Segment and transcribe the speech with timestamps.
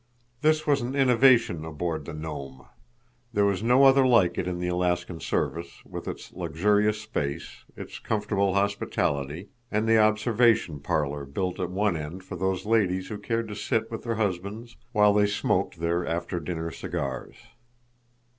[0.41, 2.65] This was an innovation aboard the Nome.
[3.33, 7.99] There was no other like it in the Alaskan service, with its luxurious space, its
[7.99, 13.47] comfortable hospitality, and the observation parlor built at one end for those ladies who cared
[13.49, 17.35] to sit with their husbands while they smoked their after dinner cigars.